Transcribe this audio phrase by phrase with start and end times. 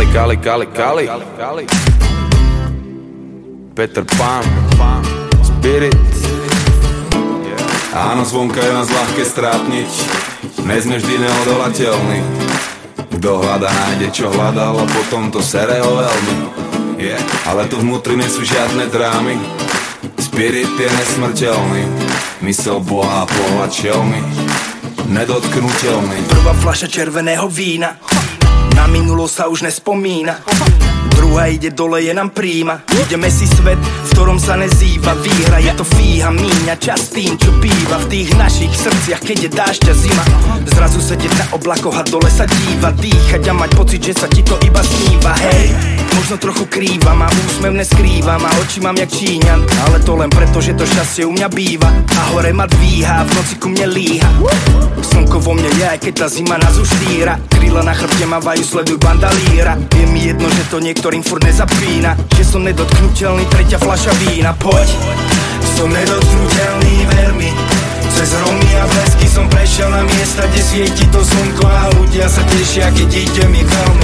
[0.00, 1.64] Kali, Kali, Kali
[3.76, 4.40] Peter Pan.
[5.44, 5.92] Spirit.
[7.92, 9.90] Áno, zvonka je nás ľahké strátniť
[10.62, 12.18] Nezme vždy neodolateľný
[13.18, 16.34] Kto hľada, nájde čo hľadal A potom to sere veľmi.
[16.96, 17.20] Yeah.
[17.44, 19.36] Ale tu vnútri nie sú žiadne drámy.
[20.16, 21.84] Spirit je nesmrteľný.
[22.46, 24.22] Mysel Boha a pohľad šelmy
[25.10, 26.30] Nedotknutelný.
[26.30, 27.98] Prvá fľaša červeného vína
[28.80, 30.40] Na minulo sa už nespomína.
[31.12, 32.80] Druhá ide dole, je nám príjma.
[32.96, 35.20] Ideme si svet, v ktorom sa nezýva.
[35.20, 38.00] Výhra je to fíha, míňa čas tým, čo býva.
[38.00, 40.24] V tých našich srdciach, keď je dážď a zima.
[40.64, 42.88] Zrazu sedieť na oblakoch a dole sa díva.
[42.96, 45.36] Dýchať a mať pocit, že sa ti to iba sníva.
[45.36, 45.76] Hej,
[46.14, 49.60] možno trochu krýva a úsmev neskrývam A oči mám jak Číňan.
[49.86, 51.90] Ale to len preto, že to šťastie u mňa býva.
[51.90, 54.30] A hore ma dvíha, v noci ku mne líha.
[55.00, 57.36] Slnko vo mne je, aj keď tá zima nás už týra.
[57.50, 59.76] Kríla na chrbte mávajú, sleduj bandalíra.
[59.94, 62.16] Je mi jedno, že to niektorým furt nezapína.
[62.36, 64.54] Že som nedotknutelný, tretia fľaša vína.
[64.56, 64.88] Poď!
[65.76, 67.50] Som nedotknutelný, ver mi.
[68.10, 72.42] Cez hromy a blesky som prešiel na miesta, kde svieti to slnko a ľudia sa
[72.52, 73.99] tešia, keď ide mi veľmi.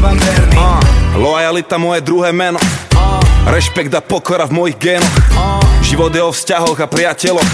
[0.00, 0.56] Ostávam verný.
[0.56, 0.80] Uh,
[1.20, 3.20] lojalita moje druhé meno, uh,
[3.52, 7.50] rešpekt a pokora v mojich génoch, uh, život je o vzťahoch a priateľoch,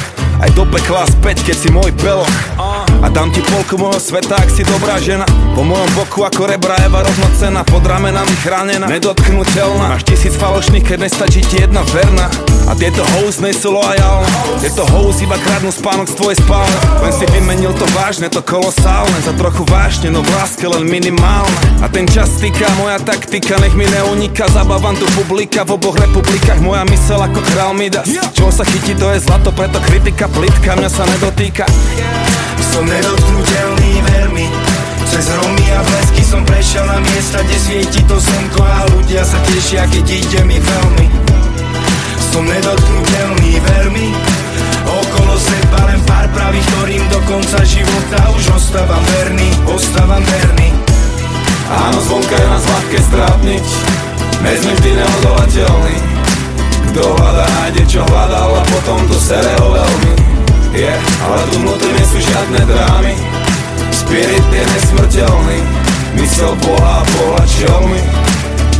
[0.47, 2.31] aj do pekla späť, keď si môj beloch.
[2.55, 2.66] Uh,
[3.03, 5.29] a dám ti polku môjho sveta, ak si dobrá žena.
[5.57, 9.97] Po mojom boku ako rebra Eva rovnocená Pod ramenami chránená, nedotknutelná.
[9.97, 12.29] Máš tisíc falošných, keď nestačí ti jedna verná
[12.69, 14.29] A tieto house nie sú loajálne.
[14.61, 16.77] Tieto house iba kradnú spánok z tvojej spálne.
[17.01, 19.17] Len si vymenil to vážne, to kolosálne.
[19.25, 21.57] Za trochu vážne, no v láske len minimálne.
[21.81, 26.61] A ten čas týka, moja taktika Nech mi neuniká, zabávam tu publika V oboch republikách
[26.61, 28.11] moja mysel ako král Midas.
[28.37, 31.65] Čo sa chytí, to je zlato, preto kritika plitka Mňa sa nedotýka.
[32.73, 34.47] Som nedotknutelný, ver mi
[35.07, 39.39] Cez hromy a blesky som prešiel na miesta, kde svieti to slnko A ľudia sa
[39.47, 41.07] tešia, keď ide mi veľmi.
[42.33, 44.09] Som nedotknutelný, ver mi
[44.87, 50.71] Okolo seba len pár pravých, ktorým do konca života už ostávam verný Ostávam verný.
[51.67, 53.67] Áno, zvonka je nás ľahké strátniť
[54.47, 55.97] sme vždy neodolateľný
[56.93, 60.26] Kto hľadá, nájde čo hľadal a potom to sere veľmi
[61.25, 63.15] ale tu vnútri nie sú žiadne drámy.
[63.93, 65.61] Spirit je nesmrteľný.
[66.17, 68.26] Mysel Boha a pohľad šelmy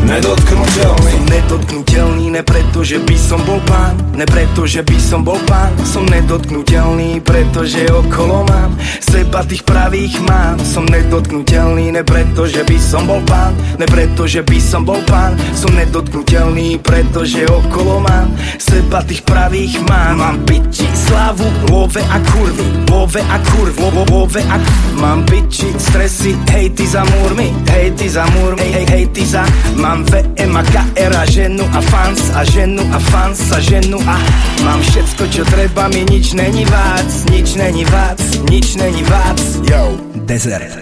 [0.07, 1.11] Nedotknutelný.
[1.11, 5.37] Som nedotknutelný, ne preto, že by som bol pán Ne preto, že by som bol
[5.51, 5.75] pán.
[5.83, 10.63] Som nedotknutelný, pretože okolo mám Seba tých pravých mám.
[10.63, 15.03] Som nedotknutelný, ne preto, že by som bol pán Ne preto, že by som bol
[15.11, 15.35] pán.
[15.59, 18.31] Som nedotknutelný, pretože okolo mám
[18.63, 20.23] Seba tých pravých mám.
[20.23, 26.33] Mám piči, slavu, love a kurvy Love a kurvy, love a kurvy Mám piči, stresy,
[26.51, 29.45] hejty za múrmi Hejty za múrmi, hej, hejty za
[29.77, 34.17] Mám VM a KR a ženu a fans a ženu a fans a ženu a
[34.65, 38.21] Mám všetko čo treba mi nič není vác Nič není vác,
[38.51, 39.41] nič není vác.
[39.71, 39.97] Yo,
[40.27, 40.73] desert.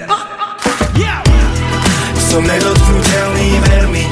[2.31, 4.07] Som nedotknutelný, ver mi.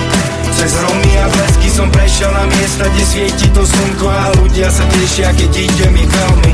[0.55, 4.85] Cez hromy a blesky som prešiel na miesta, kde svieti to slnko A ľudia sa
[4.95, 6.53] tešia, keď ide mi veľmi.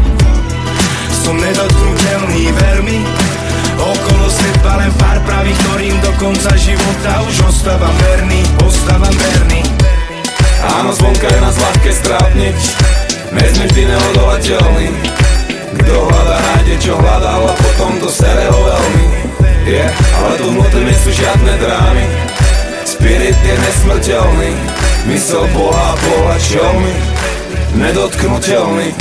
[1.13, 2.97] Som nedotknutelný, ver mi
[7.09, 9.63] života už ostávam verný, ostávam verný.
[10.77, 12.59] Áno, zvonka je nás ľahké strápniť.
[13.33, 14.89] My sme vždy neodolateľní
[15.85, 19.05] Kto hľadá, nájde čo hľadal a potom to sere ho veľmi.
[19.69, 22.05] Yeah, ale tu vnútri nie sú žiadne drámy.
[22.89, 24.53] Spirit je nesmrteľný.
[25.09, 26.41] Mysel Boha a pohľad
[26.81, 26.95] mi.
[27.77, 28.97] Nedotknutelný